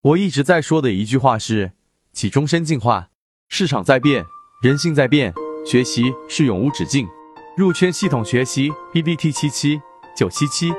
[0.00, 1.72] 我一直在说的一句话是：
[2.12, 3.08] 起终身进化，
[3.48, 4.24] 市场在变，
[4.62, 5.34] 人性在变，
[5.66, 7.08] 学习是永无止境。
[7.56, 9.80] 入圈系统学习 B B T 七七
[10.16, 10.72] 九七七。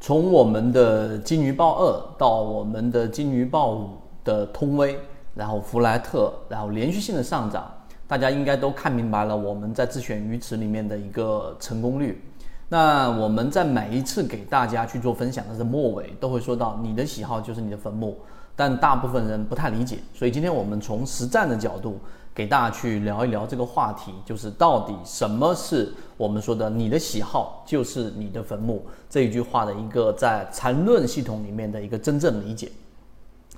[0.00, 3.90] 从我们的金鱼报二到我们的金鱼报五
[4.24, 4.98] 的通威，
[5.34, 7.70] 然后弗莱特，然后连续性的上涨，
[8.08, 12.22] 大家应该都看明白了我们在自选鱼池里面的一个成功率。
[12.68, 18.18] 那我们在每一次给大家去做分享的末尾，都会说到你的喜好就是你的坟墓，
[18.56, 22.00] 但大部分人不太理解，所以今天我们从实战的角度
[22.34, 32.72] 给大家去聊一聊这个话题，就是到底什么是我们说的你的喜好就是你的坟墓这一句话的一个在缠论系统里面的一个真正理解。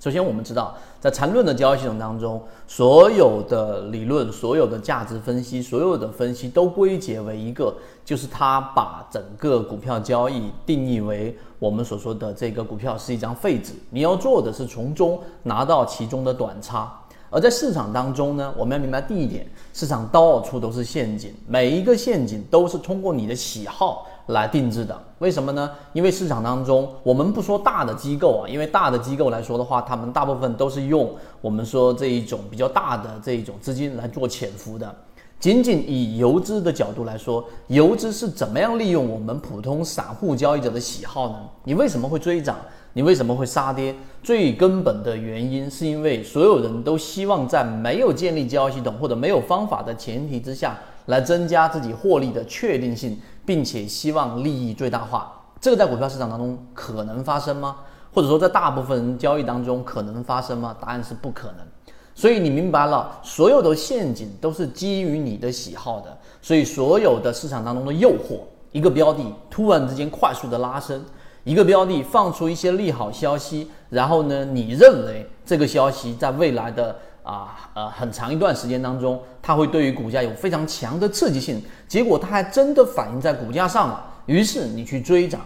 [0.00, 7.74] 首先，我们知道，在缠论的交易系统当中，所有的理论、所有的价值分析、所有的分析都归结为一个，
[8.04, 16.92] 就是它把整个股票交易定义为我们所说的这个股票是一张废纸，你要做的是从中拿到其中的短差。
[17.30, 24.06] 而在市场当中呢，我们要明白第一点，市场到处都是陷阱，每一个陷阱都是通过你的喜好。
[24.28, 25.70] 来定制的，为什么呢？
[25.92, 34.94] 因为市场当中，我们不说大的机构啊，因为大的机构来说的话，他们大部分都是用我们说这一种比较大的这一种资金来做潜伏的。
[35.40, 41.36] 仅仅以游资的角度来说，游资是怎么样利用我们普通散户交易者的喜好呢？
[41.64, 42.56] 你为什么会追涨？
[42.92, 43.94] 你为什么会杀跌？
[44.22, 50.76] 最根本的原因是因为所有人都希望在没有建立交易系统或者没有方法的前提之下，
[51.08, 53.20] 来增加自己获利的确定性。
[53.48, 57.76] 并且希望利益最大化，这个在股票市场当中可能发生吗？
[58.12, 60.76] 或者说在大部分人交易当中可能发生吗？
[60.78, 61.66] 答案是不可能。
[62.14, 66.14] 所以你明白了，所有的陷阱都是基于你的喜好的。
[66.42, 68.40] 所以所有的市场当中的诱惑，
[68.72, 71.02] 一个标的突然之间快速的拉升，
[71.44, 76.94] 一个标的放出一些利好消息，然后呢，你认为这个消息在未来的。
[77.28, 85.42] 啊，呃，很长一段时间当中，它会对于股价有非常强的刺激性，结果它还真的反映在股价上了，于是你去追涨，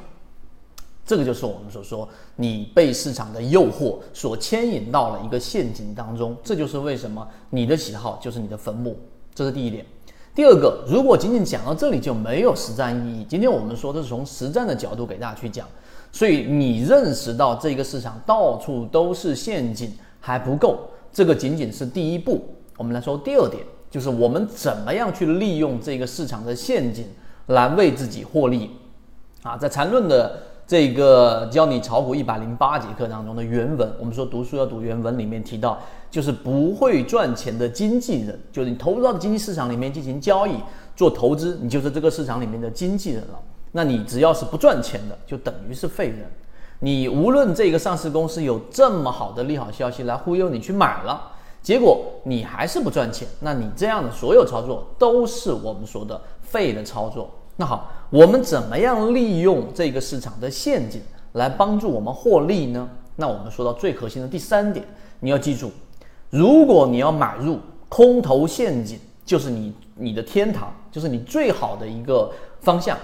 [1.04, 8.96] 这个就是我们所说你被市场的诱惑所牵引到了一个陷阱当中，这就是为什么你的喜好就是你的坟墓，
[9.34, 9.84] 这是第一点。
[10.36, 13.26] 第二个，如果仅仅讲到这里就没有实战意义。
[13.28, 15.66] 今天我们说的是从实战的角度给大家去讲，
[16.12, 20.88] 所以你认识到这个市场到处都是陷阱还不够。
[21.12, 22.42] 这个仅仅是第一步，
[22.78, 27.04] 我们来说第二点，就是我们怎么样去利用这个市场的陷阱
[27.46, 28.70] 来为自己获利
[29.42, 29.56] 啊！
[29.56, 35.78] 在缠论的这个教你炒股一百零八节课当中的原文，我们说读书要读原文，里面提到，
[36.10, 40.54] 就是不会赚钱的经纪人，就是你投入到经济市场里面进行交易
[40.96, 43.38] 做投资，你就是这个市场里面的经纪人了。
[43.72, 46.20] 那你只要是不赚钱的，就等于是废人。
[46.84, 51.30] 你无论这个上市公司有这么好的利好消息来忽悠你去买了，
[51.62, 57.30] 结果你还是不赚钱，那你这样的所有操作都是我们说的废的操作。
[57.54, 61.00] 那好，我们怎么样利用这个市场的陷阱
[61.34, 62.88] 来帮助我们获利呢？
[63.14, 64.84] 那我们说到最核心的第三点，
[65.20, 65.70] 你要记住，
[66.30, 72.96] 如果你要买入空头陷阱，就是你你的天堂，就是你最好的一个方向；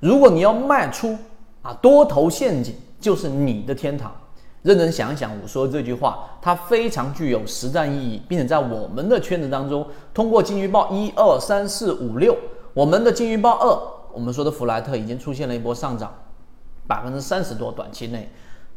[0.00, 1.16] 如果你要卖出
[1.62, 2.74] 啊多头陷阱。
[3.02, 4.10] 就是你的天堂。
[4.62, 12.36] 认真想一想，我说这句话，它非常具有实战意义，并且在我们的圈子当中，通过金鱼报一二三四五六，
[12.72, 13.76] 我们的金鱼报二，
[14.14, 16.14] 我们说的弗莱特已经出现了一波上涨，
[16.86, 18.30] 百分之三十多，短期内，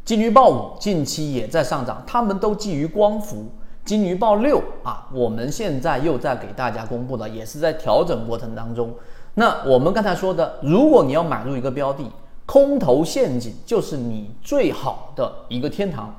[0.04, 3.46] 金鱼报五近期也在上涨，他们都基于光伏。
[3.86, 8.92] 金鱼报六啊，我们现在又在给大家公布了，也是在调整过程当中。
[9.36, 12.12] 那我们刚才说的，如果你要买入一个标的。
[12.46, 16.14] 空头陷阱就是你最好的一个天堂。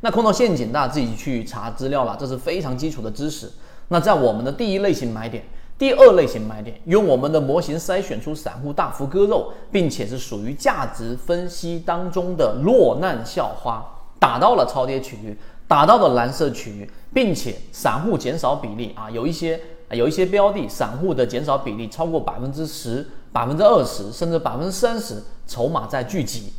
[0.00, 3.50] 那空头陷阱，大家自己去查资料了，这是非常基础的知识。
[3.88, 5.44] 那在我们的第一类型买点、
[5.78, 13.84] 第二类型买点，用我们的模型筛选出散户大幅割肉，并且是属于价值分析当中的落难校花，
[14.18, 15.36] 打到了超跌区域，
[15.68, 19.60] 打到了蓝色区域，并且散户减少比例啊，有一些
[19.90, 23.06] 有一些标的，散户的减少比例超过百分之十。
[23.32, 26.52] 百分之二十甚至百分之三十筹码在聚集，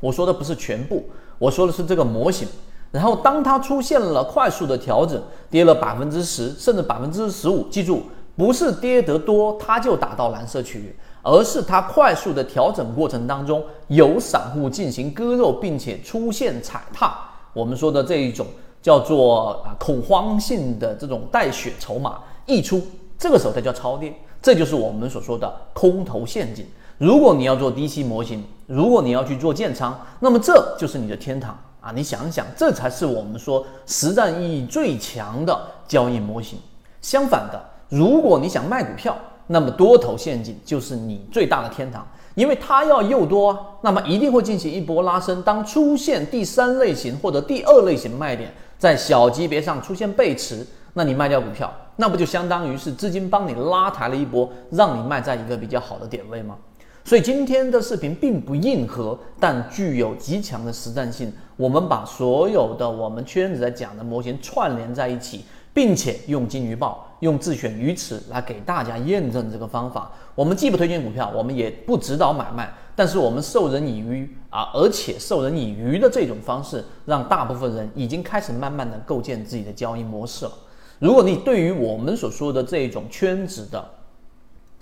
[0.00, 1.04] 我说的不是全部，
[1.38, 2.48] 我说的是这个模型。
[2.90, 8.02] 然后当它出现了快速的调整，跌了百分之十甚至百分之十五，记住，
[8.36, 17.16] 不是跌得多它就打到蓝色区域，而是它快速的调整过程当中有散户进行割肉，并且出现踩踏，
[17.52, 18.46] 我们说的这一种
[18.82, 22.82] 叫做啊恐慌性的这种带血筹码溢出，
[23.16, 24.12] 这个时候它叫超跌。
[24.42, 26.66] 这就是我们所说的空头陷阱。
[26.98, 31.58] 如果你要做低吸模型，如果你要去做建仓，那么这就是你的天堂。
[31.82, 31.90] 啊！
[31.94, 35.58] 你想一想，这才是我们说实战意义最强的
[35.88, 36.58] 交易模型。
[37.00, 37.58] 相反的，
[37.88, 39.16] 如果你想卖股票，
[39.46, 45.42] 那么多头陷阱就是你最大的天堂，因为它要诱多，那么一定会进行一波拉升。
[45.42, 56.56] 当出现第三类型或者第二类型卖点，在小级别上出现背驰，那你卖掉股票，那不就相当于是资金帮你拉抬了一波，让你卖在一个比较好的点位吗？
[57.04, 61.30] 所以今天的视频并不硬核，但具有极强的实战性。
[61.58, 65.44] 我们把所有的我们圈子在讲的模型串联在一起，
[65.74, 70.10] 并且用金鱼报、用自选鱼池来给大家验证这个方法。
[70.34, 80.52] 我们既不推荐股票，我们也不指导买卖，但是我们授人以渔啊，而且授人以渔的这种方式，让大部分人已经开始慢慢的构建自己的交易模式了。
[81.00, 83.82] 如果你对于我们所说的这种圈子的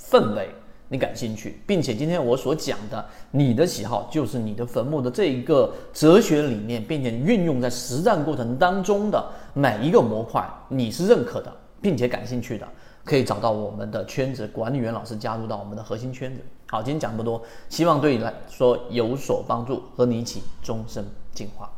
[0.00, 0.48] 氛围，
[0.88, 9.24] 你感兴趣，并且今天我所讲的你的喜好就是你的坟墓的这一个哲学理念，并且运用在实战过程当中的
[9.54, 12.66] 每一个模块，你是认可的，并且感兴趣的，
[13.04, 16.40] 可以找到我们的圈子管理员老师加入到我们的核心圈子。
[16.66, 21.70] 好，今天讲这么多，希望对你来说有所帮助，和你一起终身进化。